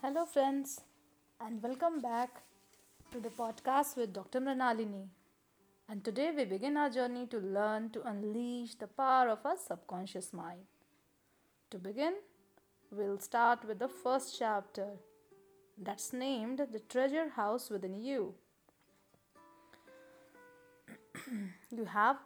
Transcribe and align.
Hello, 0.00 0.24
friends, 0.24 0.80
and 1.40 1.60
welcome 1.60 2.00
back 2.00 2.42
to 3.10 3.18
the 3.18 3.30
podcast 3.30 3.96
with 3.96 4.12
Dr. 4.12 4.40
Mrinalini. 4.40 5.08
And 5.88 6.04
today 6.04 6.30
we 6.36 6.44
begin 6.44 6.76
our 6.76 6.88
journey 6.88 7.26
to 7.26 7.38
learn 7.38 7.90
to 7.90 8.06
unleash 8.06 8.76
the 8.76 8.86
power 8.86 9.28
of 9.28 9.44
our 9.44 9.56
subconscious 9.56 10.32
mind. 10.32 10.60
To 11.70 11.78
begin, 11.78 12.14
we'll 12.92 13.18
start 13.18 13.64
with 13.64 13.80
the 13.80 13.88
first 13.88 14.38
chapter 14.38 14.86
that's 15.76 16.12
named 16.12 16.60
The 16.72 16.78
Treasure 16.78 17.30
House 17.30 17.68
Within 17.68 18.00
You. 18.00 18.34
you 21.72 21.86
have 21.86 22.18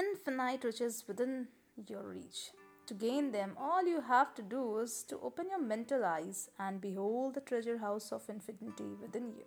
infinite 0.00 0.64
riches 0.64 1.04
within 1.06 1.48
your 1.86 2.04
reach. 2.04 2.52
To 2.92 2.98
gain 2.98 3.32
them, 3.32 3.56
all 3.58 3.86
you 3.86 4.02
have 4.02 4.34
to 4.34 4.42
do 4.42 4.78
is 4.80 5.02
to 5.04 5.18
open 5.22 5.48
your 5.48 5.62
mental 5.62 6.04
eyes 6.04 6.50
and 6.58 6.78
behold 6.78 7.32
the 7.32 7.40
treasure 7.40 7.78
house 7.78 8.12
of 8.12 8.28
infinity 8.28 8.90
within 9.00 9.32
you. 9.34 9.44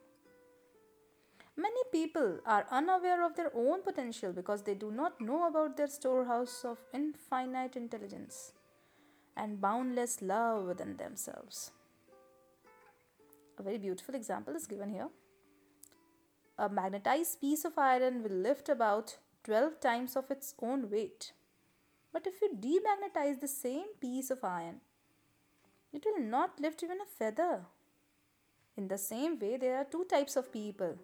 Many 1.55 1.81
people 1.91 2.39
are 2.47 2.65
unaware 2.71 3.23
of 3.23 3.35
their 3.35 3.51
own 3.55 3.83
potential 3.83 4.33
because 4.33 4.63
they 4.63 4.73
do 4.73 4.89
not 4.89 5.21
know 5.21 5.47
about 5.47 5.77
their 5.77 5.85
storehouse 5.85 6.65
of 6.65 6.79
infinite 6.91 7.75
intelligence 7.75 8.53
and 9.37 9.61
boundless 9.61 10.23
love 10.23 10.65
within 10.65 10.97
themselves. 10.97 11.71
A 13.59 13.61
very 13.61 13.77
beautiful 13.77 14.15
example 14.15 14.55
is 14.55 14.65
given 14.65 14.89
here. 14.89 15.09
A 16.57 16.67
magnetized 16.67 17.41
piece 17.41 17.63
of 17.63 17.77
iron 17.77 18.23
will 18.23 18.37
lift 18.49 18.69
about 18.69 19.17
12 19.43 19.79
times 19.81 20.15
of 20.15 20.31
its 20.31 20.55
own 20.63 20.89
weight. 20.89 21.33
But 22.15 22.27
if 22.27 22.41
you 22.41 22.49
demagnetize 22.65 23.41
the 23.41 23.47
same 23.49 23.87
piece 23.99 24.31
of 24.31 24.41
iron, 24.41 24.79
it 25.91 26.05
will 26.05 26.21
not 26.23 26.61
lift 26.61 26.81
even 26.81 27.01
a 27.01 27.05
feather. 27.05 27.65
In 28.77 28.87
the 28.87 28.97
same 28.97 29.37
way, 29.37 29.57
there 29.57 29.75
are 29.75 29.83
two 29.83 30.05
types 30.05 30.37
of 30.37 30.53
people. 30.53 30.95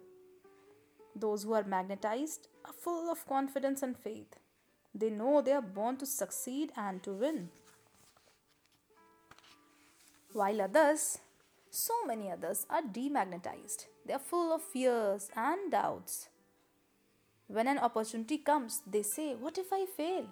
Those 1.14 1.42
who 1.42 1.52
are 1.52 1.64
magnetized 1.64 2.48
are 2.64 2.72
full 2.72 3.12
of 3.12 3.26
confidence 3.26 3.82
and 3.82 3.94
faith. 3.94 4.38
They 4.94 5.10
know 5.10 5.42
they 5.42 5.52
are 5.52 5.60
born 5.60 5.98
to 5.98 6.06
succeed 6.06 6.72
and 6.78 7.02
to 7.02 7.12
win. 7.12 7.50
While 10.32 10.62
others, 10.62 11.18
so 11.68 12.06
many 12.06 12.30
others, 12.30 12.66
are 12.70 12.80
demagnetized. 12.80 13.84
They 14.06 14.14
are 14.14 14.28
full 14.30 14.54
of 14.54 14.62
fears 14.62 15.28
and 15.36 15.70
doubts. 15.70 16.30
When 17.48 17.68
an 17.68 17.78
opportunity 17.78 18.38
comes, 18.38 18.80
they 18.90 19.02
say, 19.02 19.34
What 19.34 19.58
if 19.58 19.74
I 19.74 19.84
fail? 19.84 20.28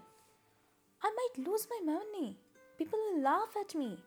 Might 1.37 1.47
lose 1.47 1.67
my 1.71 1.93
money. 1.93 2.37
People 2.79 2.99
will 2.99 3.23
laugh 3.23 3.55
at 3.61 3.75
me. 3.75 3.99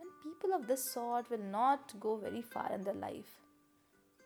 And 0.00 0.08
people 0.22 0.54
of 0.54 0.66
this 0.66 0.92
sort 0.92 1.30
will 1.30 1.44
not 1.50 1.98
go 2.00 2.16
very 2.16 2.42
far 2.42 2.72
in 2.72 2.82
their 2.82 2.94
life. 2.94 3.40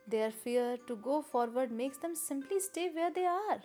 Their 0.06 0.30
fear 0.30 0.78
to 0.86 0.96
go 0.96 1.22
forward 1.22 1.70
makes 1.70 1.98
them 1.98 2.14
simply 2.14 2.60
stay 2.60 2.88
where 2.90 3.10
they 3.12 3.26
are. 3.26 3.60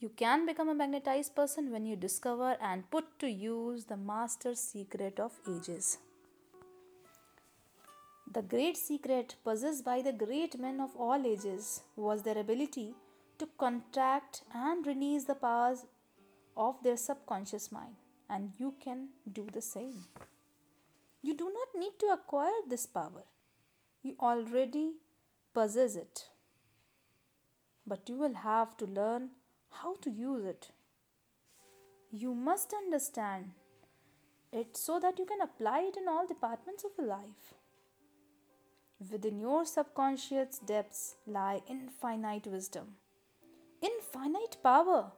You 0.00 0.10
can 0.10 0.44
become 0.44 0.68
a 0.68 0.74
magnetized 0.74 1.34
person 1.34 1.70
when 1.70 1.86
you 1.86 1.96
discover 1.96 2.56
and 2.60 2.90
put 2.90 3.18
to 3.20 3.28
use 3.28 3.84
the 3.84 3.96
master 3.96 4.54
secret 4.54 5.18
of 5.18 5.32
ages. 5.48 5.98
The 8.32 8.42
great 8.42 8.76
secret 8.76 9.36
possessed 9.44 9.84
by 9.84 10.02
the 10.02 10.12
great 10.12 10.58
men 10.58 10.80
of 10.80 10.94
all 10.96 11.26
ages 11.26 11.82
was 11.96 12.22
their 12.22 12.38
ability 12.38 12.94
to 13.38 13.48
contract 13.58 14.42
and 14.52 14.86
release 14.86 15.24
the 15.24 15.34
powers 15.34 15.86
of 16.56 16.82
their 16.82 16.96
subconscious 16.96 17.70
mind, 17.72 17.96
and 18.28 18.52
you 18.58 18.74
can 18.82 19.08
do 19.32 19.46
the 19.52 19.62
same. 19.62 20.04
You 21.22 21.34
do 21.34 21.44
not 21.44 21.80
need 21.80 21.98
to 22.00 22.06
acquire 22.06 22.60
this 22.68 22.86
power, 22.86 23.24
you 24.02 24.16
already 24.20 24.92
possess 25.52 25.96
it. 25.96 26.28
But 27.86 28.08
you 28.08 28.16
will 28.16 28.34
have 28.34 28.76
to 28.78 28.86
learn 28.86 29.30
how 29.70 29.96
to 30.02 30.10
use 30.10 30.44
it. 30.44 30.70
You 32.10 32.34
must 32.34 32.72
understand 32.72 33.50
it 34.52 34.76
so 34.76 34.98
that 35.00 35.18
you 35.18 35.26
can 35.26 35.40
apply 35.40 35.80
it 35.80 35.96
in 35.96 36.08
all 36.08 36.26
departments 36.26 36.84
of 36.84 36.92
your 36.96 37.08
life. 37.08 37.54
Within 39.10 39.40
your 39.40 39.66
subconscious 39.66 40.58
depths 40.58 41.16
lie 41.26 41.60
infinite 41.68 42.46
wisdom, 42.46 42.96
infinite 43.82 44.56
power 44.62 45.12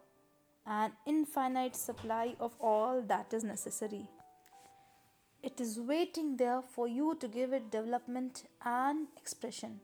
an 0.66 0.92
infinite 1.06 1.76
supply 1.76 2.34
of 2.40 2.54
all 2.60 3.02
that 3.02 3.32
is 3.32 3.44
necessary. 3.44 4.08
It 5.42 5.60
is 5.60 5.78
waiting 5.78 6.36
there 6.36 6.60
for 6.60 6.88
you 6.88 7.16
to 7.20 7.28
give 7.28 7.52
it 7.52 7.70
development 7.70 8.44
and 8.64 9.06
expression. 9.16 9.80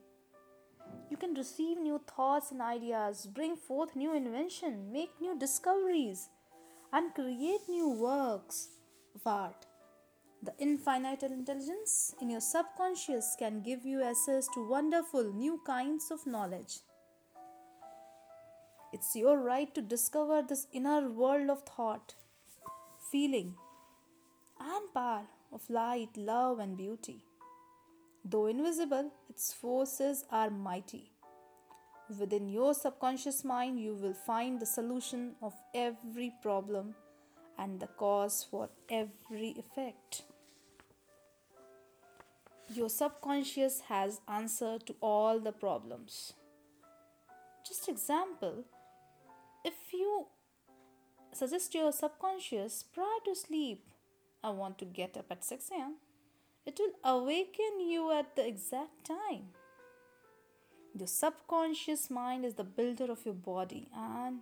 You 1.09 1.17
can 1.17 1.35
receive 1.35 1.79
new 1.79 2.01
thoughts 2.17 2.51
and 2.51 2.61
ideas, 2.61 3.27
bring 3.27 3.57
forth 3.57 3.95
new 3.95 4.15
invention, 4.15 4.93
make 4.93 5.11
new 5.21 5.39
discoveries, 5.39 6.29
and 6.93 7.15
create 7.15 7.69
new 7.69 7.91
works 7.91 8.69
of 9.15 9.27
art. 9.27 9.67
The 10.43 10.55
infinite 10.59 11.23
intelligence 11.23 12.15
in 12.21 12.29
your 12.29 12.41
subconscious 12.41 13.37
can 13.39 13.63
give 13.63 13.87
you 13.87 14.03
access 14.03 14.49
to 14.55 14.69
wonderful 14.69 15.33
new 15.33 15.61
kinds 15.65 16.11
of 16.11 16.27
knowledge. 16.27 16.79
It's 18.93 19.17
your 19.17 19.39
right 19.39 19.75
to 19.75 19.81
discover 19.81 20.43
this 20.43 20.67
inner 20.71 21.09
world 21.09 21.49
of 21.49 21.63
thought, 21.63 22.15
feeling, 23.11 23.55
and 24.61 24.93
power 24.93 25.23
of 25.51 25.69
light, 25.71 26.15
love, 26.17 26.59
and 26.59 26.77
beauty. 26.77 27.25
Though 28.23 28.47
invisible, 28.47 29.11
its 29.31 29.53
forces 29.53 30.27
are 30.31 30.51
mighty. 30.51 31.11
Within 32.19 32.49
your 32.49 32.75
subconscious 32.75 33.45
mind, 33.45 33.81
you 33.81 33.95
will 33.95 34.13
find 34.13 34.61
the 34.61 34.67
solution 34.67 35.37
of 35.41 35.55
every 35.75 36.35
problem 36.43 36.95
and 37.59 37.81
the 37.81 37.87
cause 37.87 38.47
for 38.51 38.69
every 38.91 39.55
effect. 39.59 40.25
Your 42.69 42.91
subconscious 42.91 43.81
has 43.89 44.21
answer 44.29 44.79
to 44.79 44.95
all 45.01 45.41
the 45.41 45.53
problems. 45.53 46.35
Just 47.67 47.89
example, 47.89 48.65
if 49.65 49.93
you 49.93 50.27
suggest 51.33 51.73
to 51.73 51.79
your 51.79 51.93
subconscious 51.93 52.83
prior 52.83 53.21
to 53.25 53.35
sleep, 53.35 53.89
I 54.43 54.51
want 54.51 54.79
to 54.79 54.85
get 54.85 55.17
up 55.17 55.27
at 55.31 55.45
6 55.45 55.71
am, 55.73 55.97
it 56.67 56.79
will 56.79 56.95
awaken 57.05 57.81
you 57.81 58.13
at 58.13 58.37
the 58.37 58.47
exact 58.47 59.05
time. 59.05 59.49
Your 60.95 61.07
subconscious 61.07 62.11
mind 62.11 62.45
is 62.45 62.55
the 62.55 62.65
builder 62.65 63.11
of 63.11 63.25
your 63.25 63.35
body 63.35 63.89
and 63.97 64.41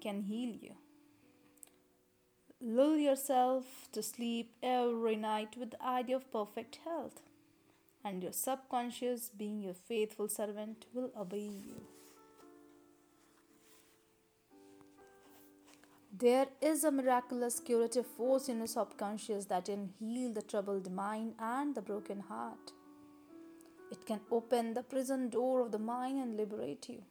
can 0.00 0.22
heal 0.22 0.54
you. 0.54 0.74
Lull 2.60 2.96
yourself 2.96 3.88
to 3.92 4.02
sleep 4.02 4.52
every 4.62 5.16
night 5.16 5.56
with 5.58 5.72
the 5.72 5.84
idea 5.84 6.16
of 6.16 6.32
perfect 6.32 6.78
health, 6.84 7.20
and 8.02 8.22
your 8.22 8.32
subconscious, 8.32 9.30
being 9.36 9.62
your 9.62 9.74
faithful 9.74 10.28
servant, 10.28 10.86
will 10.94 11.10
obey 11.18 11.50
you. 11.66 11.82
There 16.16 16.46
is 16.60 16.84
a 16.84 16.92
miraculous 16.92 17.58
curative 17.58 18.06
force 18.06 18.48
in 18.48 18.58
your 18.58 18.68
subconscious 18.68 19.46
that 19.46 19.64
can 19.64 19.92
heal 19.98 20.32
the 20.32 20.42
troubled 20.42 20.92
mind 20.92 21.34
and 21.40 21.74
the 21.74 21.82
broken 21.82 22.20
heart. 22.20 22.70
It 23.90 24.06
can 24.06 24.20
open 24.30 24.74
the 24.74 24.84
prison 24.84 25.28
door 25.28 25.60
of 25.60 25.72
the 25.72 25.80
mind 25.80 26.20
and 26.20 26.36
liberate 26.36 26.88
you. 26.88 27.02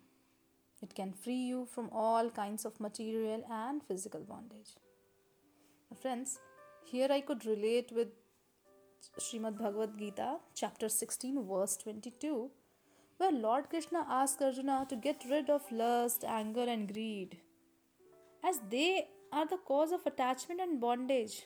It 0.82 0.96
can 0.96 1.12
free 1.12 1.44
you 1.52 1.66
from 1.66 1.90
all 1.92 2.30
kinds 2.30 2.64
of 2.64 2.80
material 2.80 3.44
and 3.52 3.84
physical 3.84 4.22
bondage. 4.22 4.72
Friends, 6.02 6.40
here 6.86 7.10
I 7.12 7.20
could 7.20 7.46
relate 7.46 7.92
with 7.92 8.08
Srimad 9.20 9.58
Bhagavad 9.58 9.98
Gita, 10.00 10.38
chapter 10.56 10.88
16, 10.88 11.46
verse 11.46 11.76
22, 11.76 12.50
where 13.18 13.34
Lord 13.34 13.70
Krishna 13.70 14.06
asks 14.10 14.42
Arjuna 14.42 14.86
to 14.88 14.96
get 14.96 15.26
rid 15.30 15.50
of 15.50 15.70
lust, 15.74 16.24
anger, 16.24 16.64
and 16.64 16.94
greed 16.94 17.38
as 18.44 18.60
they 18.70 19.08
are 19.32 19.48
the 19.48 19.58
cause 19.58 19.92
of 19.92 20.06
attachment 20.06 20.60
and 20.60 20.80
bondage, 20.80 21.44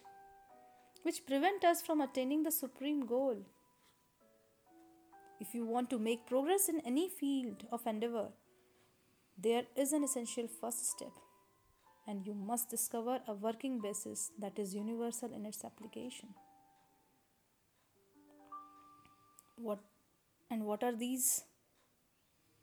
which 1.03 1.25
prevent 1.25 1.63
us 1.63 1.81
from 1.81 2.01
attaining 2.01 2.44
the 2.44 2.51
supreme 2.51 3.05
goal. 3.05 3.38
If 5.39 5.53
you 5.53 5.65
want 5.65 5.89
to 5.91 5.99
make 5.99 6.25
progress 6.25 6.67
in 6.67 6.81
any 6.81 7.07
field 7.07 7.65
of 7.71 7.85
endeavor, 7.85 8.29
there 9.38 9.63
is 9.75 9.94
an 9.94 10.03
essential 10.03 10.47
first 10.47 10.89
step, 10.89 11.11
and 12.07 12.25
you 12.25 12.33
must 12.33 12.69
discover 12.69 13.19
a 13.27 13.33
working 13.33 13.79
basis 13.79 14.31
that 14.39 14.57
is 14.57 14.73
universal 14.73 15.31
in 15.31 15.45
its 15.45 15.63
application. 15.63 16.29
What 19.55 19.79
and 20.50 20.65
what 20.65 20.83
are 20.83 20.95
these? 20.95 21.43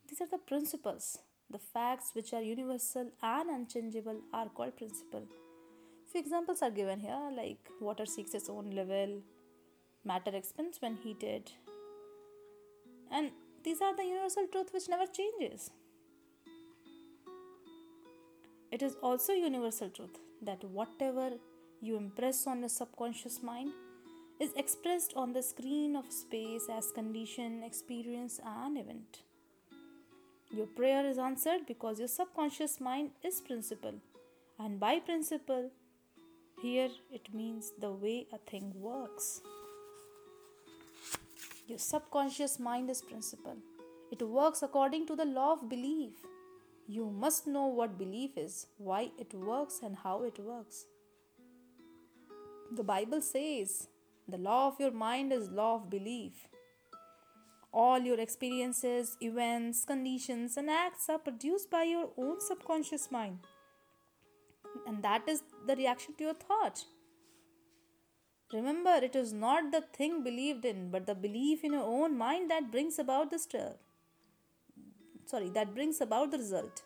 These 0.08 0.20
are 0.20 0.28
the 0.30 0.38
principles 0.38 1.18
the 1.54 1.60
facts 1.72 2.10
which 2.14 2.32
are 2.34 2.42
universal 2.42 3.10
and 3.22 3.50
unchangeable 3.56 4.20
are 4.32 4.48
called 4.48 4.76
principle. 4.76 5.24
Few 6.10 6.20
examples 6.20 6.62
are 6.62 6.70
given 6.70 6.98
here 6.98 7.30
like 7.36 7.70
water 7.80 8.06
seeks 8.06 8.34
its 8.34 8.48
own 8.48 8.70
level, 8.70 9.22
Matter 10.06 10.32
expands 10.36 10.82
when 10.82 10.96
heated. 10.96 11.50
And 13.10 13.30
these 13.62 13.80
are 13.80 13.96
the 13.96 14.04
universal 14.04 14.46
truth 14.52 14.68
which 14.74 14.88
never 14.88 15.06
changes. 15.06 15.70
It 18.70 18.82
is 18.82 18.96
also 19.02 19.32
universal 19.32 19.88
truth 19.88 20.18
that 20.42 20.62
whatever 20.64 21.30
you 21.80 21.96
impress 21.96 22.46
on 22.46 22.60
your 22.60 22.68
subconscious 22.68 23.42
mind 23.42 23.70
is 24.40 24.52
expressed 24.56 25.14
on 25.16 25.32
the 25.32 25.42
screen 25.42 25.96
of 25.96 26.12
space 26.12 26.66
as 26.70 26.90
condition, 26.90 27.62
experience, 27.62 28.40
and 28.44 28.76
event. 28.76 29.22
Your 30.50 30.66
prayer 30.66 31.06
is 31.06 31.18
answered 31.18 31.66
because 31.66 31.98
your 31.98 32.08
subconscious 32.08 32.80
mind 32.80 33.10
is 33.22 33.40
principle, 33.40 33.94
and 34.58 34.78
by 34.78 35.00
principle, 35.00 35.70
here 36.62 36.88
it 37.12 37.34
means 37.34 37.72
the 37.80 37.90
way 37.90 38.26
a 38.32 38.38
thing 38.38 38.72
works. 38.76 39.40
Your 41.66 41.78
subconscious 41.78 42.58
mind 42.58 42.90
is 42.90 43.02
principle. 43.02 43.56
It 44.12 44.22
works 44.22 44.62
according 44.62 45.06
to 45.08 45.16
the 45.16 45.24
law 45.24 45.54
of 45.54 45.68
belief. 45.68 46.12
You 46.86 47.10
must 47.10 47.46
know 47.46 47.66
what 47.66 47.98
belief 47.98 48.36
is, 48.36 48.66
why 48.76 49.10
it 49.18 49.32
works, 49.34 49.80
and 49.82 49.96
how 49.96 50.22
it 50.24 50.38
works. 50.38 50.84
The 52.70 52.84
Bible 52.84 53.22
says 53.22 53.88
the 54.28 54.38
law 54.38 54.68
of 54.68 54.78
your 54.78 54.90
mind 54.90 55.32
is 55.32 55.50
law 55.50 55.76
of 55.76 55.90
belief. 55.90 56.48
All 57.74 57.98
your 57.98 58.20
experiences, 58.20 59.16
events, 59.20 59.84
conditions, 59.84 60.56
and 60.56 60.70
acts 60.70 61.08
are 61.08 61.18
produced 61.18 61.70
by 61.70 61.82
your 61.82 62.10
own 62.16 62.40
subconscious 62.40 63.10
mind. 63.10 63.40
And 64.86 65.02
that 65.02 65.28
is 65.28 65.42
the 65.66 65.74
reaction 65.74 66.14
to 66.18 66.24
your 66.24 66.34
thought. 66.34 66.84
Remember, 68.52 68.94
it 69.02 69.16
is 69.16 69.32
not 69.32 69.72
the 69.72 69.80
thing 69.80 70.22
believed 70.22 70.64
in, 70.64 70.90
but 70.92 71.06
the 71.06 71.16
belief 71.16 71.64
in 71.64 71.72
your 71.72 71.82
own 71.82 72.16
mind 72.16 72.48
that 72.50 72.70
brings 72.70 73.00
about 73.00 73.32
the 73.32 73.40
stir. 73.40 73.74
Sorry, 75.26 75.48
that 75.50 75.74
brings 75.74 76.00
about 76.00 76.30
the 76.30 76.38
result. 76.38 76.82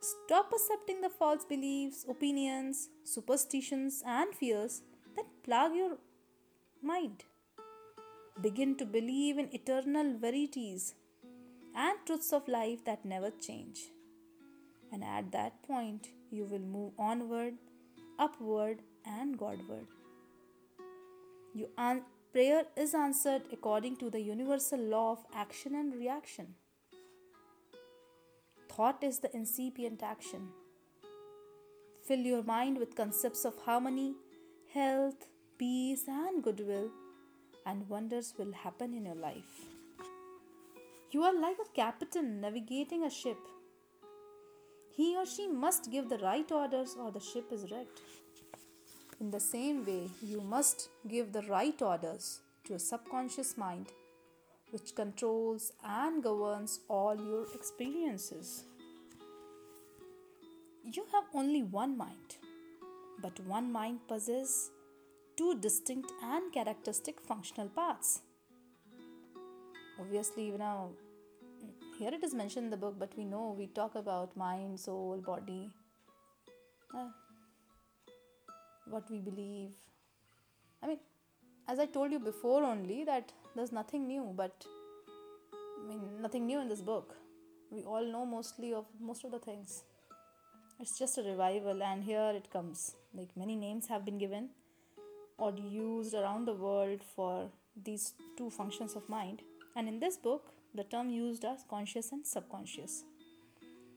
Stop 0.00 0.52
accepting 0.54 1.02
the 1.02 1.10
false 1.10 1.44
beliefs, 1.44 2.06
opinions, 2.08 2.88
superstitions, 3.04 4.02
and 4.06 4.34
fears 4.34 4.80
that 5.16 5.26
plague 5.42 5.76
your 5.76 5.98
mind. 6.82 7.24
Begin 8.38 8.76
to 8.76 8.84
believe 8.84 9.38
in 9.38 9.48
eternal 9.52 10.16
verities 10.18 10.94
and 11.74 11.98
truths 12.06 12.32
of 12.32 12.48
life 12.48 12.84
that 12.84 13.04
never 13.04 13.30
change. 13.30 13.80
And 14.92 15.04
at 15.04 15.30
that 15.32 15.62
point, 15.62 16.08
you 16.30 16.44
will 16.44 16.58
move 16.60 16.92
onward, 16.98 17.54
upward, 18.18 18.82
and 19.04 19.38
Godward. 19.38 19.86
Your 21.54 21.68
an- 21.76 22.04
prayer 22.32 22.64
is 22.76 22.94
answered 22.94 23.42
according 23.52 23.96
to 23.96 24.10
the 24.10 24.20
universal 24.20 24.78
law 24.78 25.12
of 25.12 25.26
action 25.34 25.74
and 25.74 25.94
reaction. 25.94 26.54
Thought 28.68 29.02
is 29.02 29.18
the 29.18 29.34
incipient 29.36 30.02
action. 30.02 30.48
Fill 32.06 32.20
your 32.20 32.42
mind 32.42 32.78
with 32.78 32.94
concepts 32.94 33.44
of 33.44 33.56
harmony, 33.58 34.14
health, 34.72 35.26
peace, 35.58 36.04
and 36.08 36.42
goodwill, 36.42 36.90
and 37.70 37.88
wonders 37.88 38.34
will 38.38 38.52
happen 38.64 38.94
in 38.94 39.06
your 39.06 39.20
life. 39.24 39.56
You 41.12 41.22
are 41.22 41.34
like 41.34 41.58
a 41.64 41.72
captain 41.74 42.40
navigating 42.40 43.04
a 43.04 43.10
ship. 43.10 43.38
He 44.96 45.16
or 45.16 45.24
she 45.24 45.46
must 45.46 45.90
give 45.90 46.08
the 46.08 46.18
right 46.18 46.50
orders, 46.50 46.96
or 47.00 47.10
the 47.12 47.20
ship 47.20 47.52
is 47.52 47.70
wrecked. 47.70 48.00
In 49.20 49.30
the 49.30 49.40
same 49.40 49.84
way, 49.84 50.08
you 50.22 50.40
must 50.40 50.88
give 51.08 51.32
the 51.32 51.42
right 51.42 51.80
orders 51.82 52.40
to 52.64 52.74
a 52.74 52.78
subconscious 52.78 53.56
mind 53.56 53.86
which 54.70 54.94
controls 54.94 55.72
and 55.84 56.22
governs 56.22 56.80
all 56.88 57.16
your 57.16 57.46
experiences. 57.54 58.64
You 60.84 61.04
have 61.12 61.24
only 61.34 61.62
one 61.62 61.96
mind, 61.96 62.36
but 63.22 63.40
one 63.40 63.72
mind 63.72 64.00
possesses 64.08 64.70
two 65.40 65.54
distinct 65.58 66.12
and 66.22 66.52
characteristic 66.52 67.18
functional 67.18 67.68
parts. 67.68 68.20
Obviously, 69.98 70.44
you 70.46 70.58
know, 70.58 70.90
here 71.98 72.10
it 72.12 72.22
is 72.22 72.34
mentioned 72.34 72.66
in 72.66 72.70
the 72.70 72.76
book, 72.76 72.96
but 72.98 73.16
we 73.16 73.24
know 73.24 73.54
we 73.56 73.66
talk 73.68 73.94
about 73.94 74.36
mind, 74.36 74.78
soul, 74.78 75.22
body, 75.26 75.70
uh, 76.94 77.08
what 78.90 79.10
we 79.10 79.18
believe. 79.18 79.70
I 80.82 80.88
mean, 80.88 81.00
as 81.66 81.78
I 81.78 81.86
told 81.86 82.12
you 82.12 82.18
before, 82.18 82.62
only 82.62 83.04
that 83.04 83.32
there's 83.56 83.72
nothing 83.72 84.06
new, 84.06 84.34
but 84.36 84.66
I 85.54 85.88
mean, 85.88 86.02
nothing 86.20 86.46
new 86.46 86.60
in 86.60 86.68
this 86.68 86.82
book. 86.82 87.16
We 87.70 87.82
all 87.84 88.04
know 88.04 88.26
mostly 88.26 88.74
of 88.74 88.84
most 89.00 89.24
of 89.24 89.30
the 89.30 89.38
things. 89.38 89.84
It's 90.78 90.98
just 90.98 91.16
a 91.16 91.22
revival, 91.22 91.82
and 91.82 92.04
here 92.04 92.32
it 92.36 92.50
comes. 92.50 92.94
Like 93.14 93.34
many 93.34 93.56
names 93.56 93.86
have 93.86 94.04
been 94.04 94.18
given 94.18 94.50
or 95.40 95.52
used 95.56 96.14
around 96.14 96.44
the 96.46 96.52
world 96.52 97.00
for 97.16 97.50
these 97.84 98.12
two 98.36 98.50
functions 98.50 98.94
of 98.94 99.08
mind. 99.08 99.42
And 99.74 99.88
in 99.88 99.98
this 99.98 100.16
book, 100.16 100.52
the 100.74 100.84
term 100.84 101.10
used 101.10 101.44
as 101.44 101.64
conscious 101.68 102.12
and 102.12 102.26
subconscious 102.26 103.02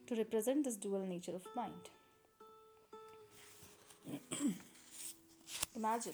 to 0.07 0.15
represent 0.15 0.63
this 0.63 0.77
dual 0.77 1.05
nature 1.05 1.35
of 1.35 1.45
mind. 1.55 1.89
Imagine 5.75 6.13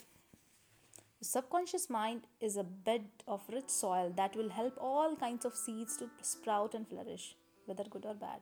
the 1.20 1.26
subconscious 1.26 1.90
mind 1.90 2.22
is 2.40 2.56
a 2.56 2.64
bed 2.64 3.06
of 3.28 3.42
rich 3.52 3.70
soil 3.70 4.14
that 4.16 4.36
will 4.38 4.50
help 4.50 4.78
all 4.80 5.16
kinds 5.18 5.44
of 5.44 5.54
seeds 5.54 5.98
to 5.98 6.10
sprout 6.22 6.74
and 6.74 6.88
flourish, 6.88 7.36
whether 7.66 7.84
good 7.84 8.06
or 8.06 8.14
bad. 8.14 8.40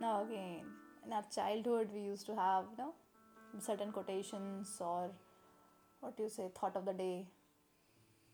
Now, 0.00 0.24
again, 0.24 0.64
in 1.04 1.12
our 1.12 1.24
childhood 1.34 1.90
we 1.92 2.00
used 2.00 2.24
to 2.26 2.34
have 2.36 2.64
you 2.70 2.78
know 2.84 2.94
certain 3.60 3.92
quotations 3.92 4.78
or 4.80 5.10
what 6.00 6.16
do 6.16 6.24
you 6.24 6.28
say 6.28 6.48
thought 6.58 6.76
of 6.76 6.84
the 6.84 6.92
day. 6.92 7.26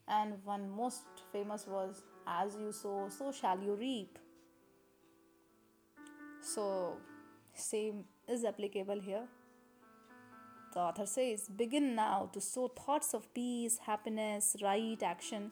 And 0.07 0.35
one 0.45 0.69
most 0.71 1.05
famous 1.33 1.67
was 1.67 2.03
as 2.27 2.57
you 2.57 2.73
sow 2.73 3.09
so 3.09 3.33
shall 3.33 3.59
you 3.59 3.75
reap. 3.75 4.19
So 6.43 6.99
same 7.55 8.05
is 8.29 8.45
applicable 8.45 9.01
here. 9.01 9.27
The 10.75 10.81
author 10.81 11.07
says 11.07 11.49
begin 11.49 11.95
now 11.95 12.31
to 12.33 12.41
sow 12.41 12.69
thoughts 12.69 13.15
of 13.15 13.33
peace 13.33 13.79
happiness 13.79 14.57
right 14.63 15.03
action 15.03 15.51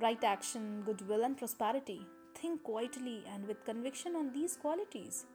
right 0.00 0.24
action 0.24 0.82
goodwill 0.84 1.24
and 1.24 1.36
prosperity. 1.36 2.06
Think 2.34 2.62
quietly 2.62 3.22
and 3.32 3.46
with 3.46 3.64
conviction 3.64 4.16
on 4.16 4.32
these 4.32 4.56
qualities. 4.56 5.26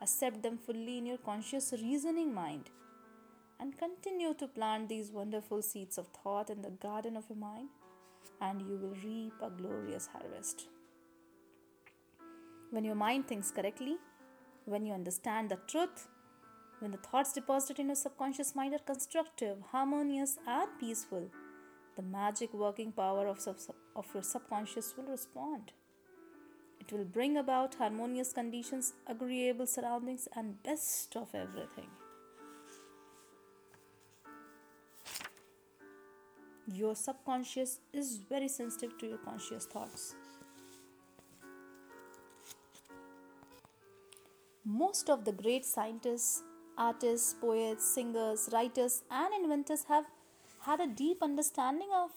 Accept 0.00 0.42
them 0.42 0.56
fully 0.56 0.98
in 0.98 1.06
your 1.06 1.18
conscious 1.18 1.72
reasoning 1.72 2.32
mind 2.32 2.70
and 3.64 3.78
continue 3.78 4.34
to 4.34 4.46
plant 4.46 4.90
these 4.90 5.10
wonderful 5.10 5.62
seeds 5.62 5.96
of 5.96 6.08
thought 6.08 6.50
in 6.50 6.60
the 6.60 6.72
garden 6.86 7.16
of 7.16 7.24
your 7.30 7.38
mind, 7.38 7.70
and 8.38 8.60
you 8.60 8.76
will 8.76 8.96
reap 9.02 9.32
a 9.42 9.48
glorious 9.48 10.06
harvest. 10.12 10.66
When 12.70 12.84
your 12.84 12.94
mind 12.94 13.26
thinks 13.26 13.50
correctly, 13.50 13.96
when 14.66 14.84
you 14.84 14.92
understand 14.92 15.48
the 15.48 15.58
truth, 15.66 16.08
when 16.80 16.90
the 16.90 16.98
thoughts 16.98 17.32
deposited 17.32 17.80
in 17.80 17.86
your 17.86 17.96
subconscious 17.96 18.54
mind 18.54 18.74
are 18.74 18.84
constructive, 18.92 19.56
harmonious, 19.72 20.36
and 20.46 20.68
peaceful, 20.78 21.30
the 21.96 22.02
magic 22.02 22.52
working 22.52 22.92
power 22.92 23.26
of, 23.26 23.40
sub- 23.40 23.74
of 23.96 24.06
your 24.12 24.22
subconscious 24.22 24.94
will 24.94 25.10
respond. 25.10 25.72
It 26.80 26.92
will 26.92 27.04
bring 27.06 27.38
about 27.38 27.76
harmonious 27.76 28.34
conditions, 28.34 28.92
agreeable 29.06 29.66
surroundings, 29.66 30.28
and 30.36 30.62
best 30.62 31.16
of 31.16 31.34
everything. 31.34 31.88
Your 36.72 36.94
subconscious 36.94 37.80
is 37.92 38.16
very 38.16 38.48
sensitive 38.48 38.96
to 38.98 39.06
your 39.06 39.18
conscious 39.18 39.66
thoughts. 39.66 40.14
Most 44.64 45.10
of 45.10 45.26
the 45.26 45.32
great 45.32 45.66
scientists, 45.66 46.42
artists, 46.78 47.34
poets, 47.34 47.84
singers, 47.84 48.48
writers, 48.50 49.02
and 49.10 49.34
inventors 49.42 49.84
have 49.88 50.06
had 50.62 50.80
a 50.80 50.86
deep 50.86 51.22
understanding 51.22 51.88
of 51.94 52.10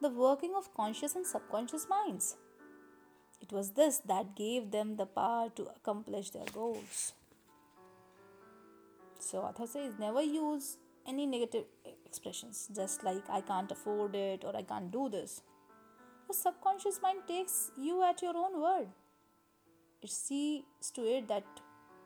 the 0.00 0.10
working 0.10 0.54
of 0.56 0.72
conscious 0.74 1.16
and 1.16 1.26
subconscious 1.26 1.88
minds. 1.88 2.36
It 3.40 3.50
was 3.50 3.70
this 3.70 3.98
that 4.06 4.36
gave 4.36 4.70
them 4.70 4.94
the 4.94 5.06
power 5.06 5.48
to 5.56 5.64
accomplish 5.74 6.30
their 6.30 6.46
goals. 6.54 7.14
So, 9.18 9.38
author 9.40 9.66
says 9.66 9.94
never 9.98 10.22
use 10.22 10.76
any 11.06 11.26
negative 11.26 11.64
expressions, 12.06 12.68
just 12.74 13.02
like 13.04 13.28
I 13.28 13.40
can't 13.40 13.70
afford 13.70 14.14
it 14.14 14.44
or 14.44 14.56
I 14.56 14.62
can't 14.62 14.90
do 14.90 15.08
this. 15.08 15.42
Your 16.28 16.34
subconscious 16.34 17.00
mind 17.02 17.20
takes 17.26 17.70
you 17.76 18.02
at 18.02 18.22
your 18.22 18.36
own 18.36 18.60
word. 18.60 18.88
It 20.02 20.10
sees 20.10 20.62
to 20.94 21.02
it 21.02 21.28
that 21.28 21.44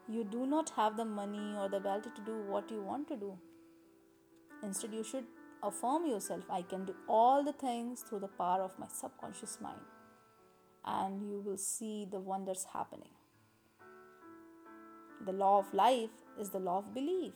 you 0.09 0.25
do 0.25 0.47
not 0.47 0.71
have 0.71 0.97
the 0.97 1.05
money 1.05 1.57
or 1.59 1.69
the 1.69 1.79
ability 1.79 2.11
to 2.17 2.23
do 2.23 2.37
what 2.49 2.71
you 2.71 2.81
want 2.83 3.09
to 3.09 3.17
do. 3.17 3.39
Instead, 4.63 4.93
you 4.93 5.03
should 5.03 5.25
affirm 5.63 6.07
yourself 6.07 6.45
I 6.51 6.63
can 6.63 6.85
do 6.85 6.95
all 7.09 7.43
the 7.43 7.53
things 7.53 8.03
through 8.03 8.21
the 8.21 8.29
power 8.29 8.63
of 8.63 8.79
my 8.79 8.87
subconscious 8.89 9.59
mind, 9.61 9.81
and 10.85 11.23
you 11.23 11.43
will 11.45 11.57
see 11.57 12.07
the 12.11 12.21
wonders 12.21 12.67
happening. 12.73 13.11
The 15.25 15.33
law 15.33 15.59
of 15.59 15.73
life 15.75 16.11
is 16.39 16.51
the 16.51 16.61
law 16.61 16.79
of 16.79 16.95
belief. 16.95 17.33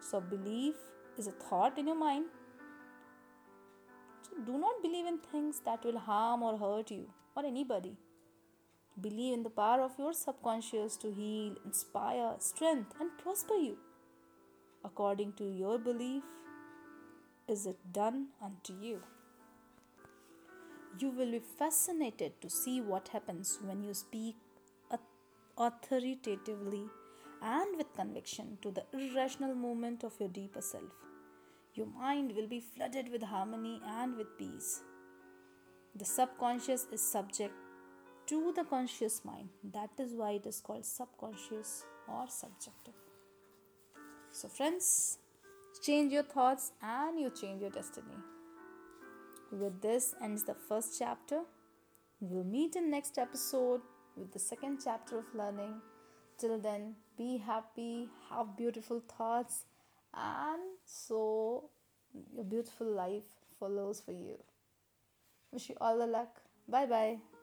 So, 0.00 0.20
belief 0.20 0.74
is 1.16 1.26
a 1.26 1.32
thought 1.32 1.78
in 1.78 1.86
your 1.86 1.96
mind. 1.96 2.26
So, 4.22 4.36
do 4.44 4.58
not 4.58 4.82
believe 4.82 5.06
in 5.06 5.18
things 5.18 5.60
that 5.64 5.84
will 5.84 5.98
harm 5.98 6.42
or 6.42 6.56
hurt 6.58 6.90
you 6.90 7.06
or 7.36 7.44
anybody. 7.44 7.96
Believe 9.00 9.34
in 9.34 9.42
the 9.42 9.50
power 9.50 9.82
of 9.82 9.92
your 9.98 10.12
subconscious 10.12 10.96
to 10.98 11.12
heal, 11.12 11.54
inspire, 11.64 12.34
strength, 12.38 12.94
and 13.00 13.10
prosper 13.22 13.54
you. 13.54 13.78
According 14.84 15.34
to 15.34 15.44
your 15.44 15.78
belief, 15.78 16.22
is 17.48 17.66
it 17.66 17.78
done 17.92 18.28
unto 18.42 18.74
you. 18.80 19.00
You 20.98 21.10
will 21.10 21.30
be 21.30 21.40
fascinated 21.58 22.40
to 22.40 22.50
see 22.50 22.80
what 22.80 23.08
happens 23.08 23.58
when 23.62 23.82
you 23.82 23.94
speak 23.94 24.36
authoritatively 25.56 26.84
and 27.42 27.76
with 27.76 27.94
conviction 27.94 28.58
to 28.62 28.70
the 28.70 28.84
irrational 28.92 29.54
movement 29.54 30.04
of 30.04 30.14
your 30.18 30.28
deeper 30.28 30.60
self. 30.60 30.92
Your 31.74 31.86
mind 31.86 32.34
will 32.34 32.48
be 32.48 32.60
flooded 32.60 33.10
with 33.10 33.22
harmony 33.22 33.80
and 33.86 34.16
with 34.16 34.36
peace. 34.38 34.80
The 35.94 36.04
subconscious 36.04 36.86
is 36.92 37.00
subject 37.00 37.54
to 38.26 38.52
the 38.54 38.64
conscious 38.64 39.24
mind. 39.24 39.48
That 39.72 39.90
is 39.98 40.12
why 40.14 40.32
it 40.32 40.46
is 40.46 40.60
called 40.60 40.84
subconscious 40.84 41.84
or 42.08 42.26
subjective. 42.28 42.94
So, 44.30 44.48
friends, 44.48 45.18
change 45.82 46.12
your 46.12 46.24
thoughts 46.24 46.72
and 46.82 47.18
you 47.18 47.30
change 47.30 47.62
your 47.62 47.70
destiny. 47.70 48.18
With 49.50 49.80
this 49.80 50.14
ends 50.22 50.44
the 50.44 50.54
first 50.54 50.96
chapter. 50.98 51.42
We'll 52.20 52.44
meet 52.44 52.76
in 52.76 52.90
next 52.90 53.16
episode 53.16 53.80
with 54.16 54.32
the 54.32 54.38
second 54.38 54.80
chapter 54.84 55.18
of 55.18 55.24
learning. 55.34 55.80
Till 56.38 56.58
then, 56.60 56.94
be 57.16 57.38
happy, 57.38 58.08
have 58.30 58.56
beautiful 58.56 59.02
thoughts, 59.16 59.64
and 60.14 60.62
so 60.84 61.70
your 62.32 62.44
beautiful 62.44 62.86
life 62.86 63.24
follows 63.58 64.00
for 64.00 64.12
you. 64.12 64.38
Wish 65.50 65.68
you 65.68 65.76
all 65.80 65.98
the 65.98 66.06
luck. 66.06 66.40
Bye 66.68 66.86
bye. 66.86 67.37